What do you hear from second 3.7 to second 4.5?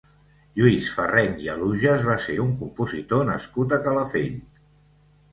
a Calafell.